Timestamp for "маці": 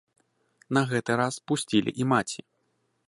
2.15-2.41